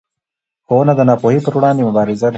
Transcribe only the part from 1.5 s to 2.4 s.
وړاندې مبارزه ده